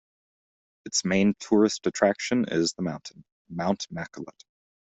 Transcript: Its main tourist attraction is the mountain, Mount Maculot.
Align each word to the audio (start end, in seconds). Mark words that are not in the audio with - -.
Its 0.85 1.05
main 1.05 1.35
tourist 1.39 1.85
attraction 1.85 2.45
is 2.47 2.73
the 2.73 2.81
mountain, 2.81 3.23
Mount 3.49 3.85
Maculot. 3.93 4.41